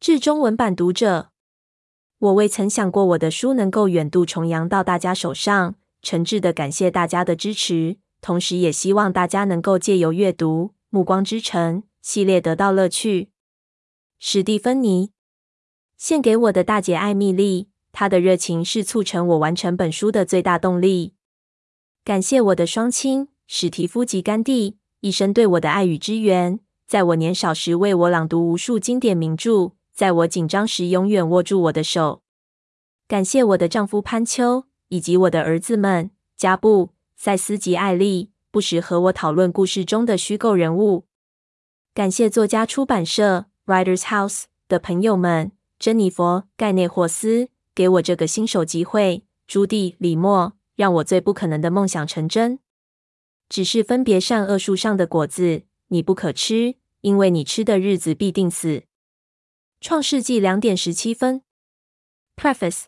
[0.00, 1.28] 致中文版读者，
[2.20, 13.28] 我未曾想过我的书能够远渡重洋到大家手上，诚挚的感谢大家的支持，同时也希望大家能够借由阅读《暮光之城》系列得到乐趣。
[14.18, 15.10] 史蒂芬妮，
[15.98, 21.12] 献给我的大姐艾蜜莉，她的热情是促成我完成本书的最大动力。
[22.02, 29.72] 感谢我的双亲史蒂夫及甘地，一生对我的爱与支援，在我年少时为我朗读无数经典名著。
[30.00, 32.22] 在我紧张时，永远握住我的手。
[33.06, 41.04] 感谢我的丈夫潘丘，以及我的儿子们加布、赛斯及艾丽，不时和我讨论故事中的虚构人物。
[41.92, 49.26] 感谢作家出版社 Writers House 的朋友们，珍妮佛、盖内霍斯，给我这个新手机会。
[49.46, 52.58] 朱蒂、李默，让我最不可能的梦想成真。
[53.50, 58.84] 只是分别善恶树上的果子，你不可吃，因为你吃的日子必定死。
[59.80, 61.40] 创世纪两点十七分。
[62.36, 62.84] Preface：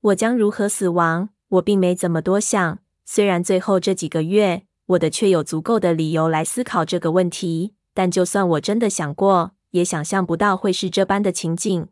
[0.00, 1.30] 我将如何死亡？
[1.48, 2.78] 我并没怎么多想。
[3.04, 11.88] 虽然最后这几个月，我的确有足够的理由来思考这个问题，但就算我真的想过，也想象不到会是这般的情景。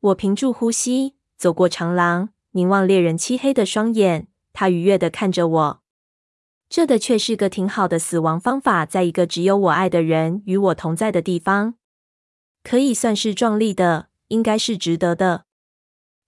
[0.00, 4.28] 我屏住呼吸，走过长廊，凝望猎人漆黑的双眼。
[4.54, 5.82] 他愉悦地看着我。
[6.70, 11.74] 这的确是个挺好的死亡方法，在一个只有我爱的人与我同在的地方。
[12.62, 15.44] 可以算是壮丽的，应该是值得的。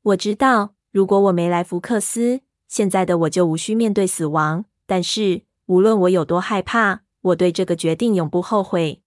[0.03, 4.65] 我知道，如果我没来福克斯，现在的我就无需面对死亡。
[4.87, 9.03] 但是，无论我有多害怕，我对这个决定永不后悔。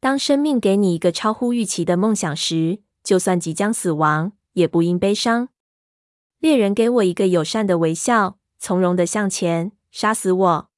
[0.00, 5.50] 当生命给你一个超乎预期的梦想时，就算即将死亡，也不应悲伤。
[6.38, 10.69] 猎人给我一个友善的微笑，从容的向前，杀死我。